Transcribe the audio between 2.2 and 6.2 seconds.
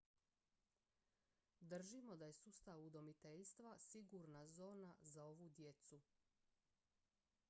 je sustav udomiteljstva sigurna zona za ovu djecu